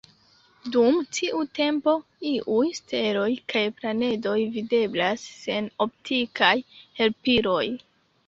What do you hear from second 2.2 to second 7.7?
iuj steloj kaj planedoj videblas sen optikaj helpiloj.